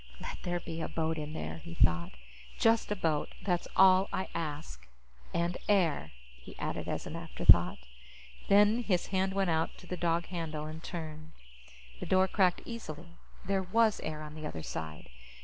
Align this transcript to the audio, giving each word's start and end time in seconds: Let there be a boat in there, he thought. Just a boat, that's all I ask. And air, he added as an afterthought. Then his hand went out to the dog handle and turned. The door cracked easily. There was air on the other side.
Let 0.19 0.39
there 0.41 0.59
be 0.59 0.81
a 0.81 0.87
boat 0.89 1.19
in 1.19 1.33
there, 1.33 1.57
he 1.57 1.75
thought. 1.75 2.13
Just 2.57 2.91
a 2.91 2.95
boat, 2.95 3.29
that's 3.43 3.67
all 3.75 4.09
I 4.11 4.29
ask. 4.33 4.87
And 5.31 5.59
air, 5.69 6.09
he 6.39 6.57
added 6.57 6.87
as 6.87 7.05
an 7.05 7.15
afterthought. 7.15 7.77
Then 8.47 8.81
his 8.81 9.05
hand 9.13 9.35
went 9.35 9.51
out 9.51 9.77
to 9.77 9.85
the 9.85 9.95
dog 9.97 10.25
handle 10.25 10.65
and 10.65 10.81
turned. 10.83 11.33
The 11.99 12.07
door 12.07 12.27
cracked 12.27 12.63
easily. 12.65 13.09
There 13.45 13.61
was 13.61 13.99
air 13.99 14.23
on 14.23 14.33
the 14.33 14.47
other 14.47 14.63
side. 14.63 15.07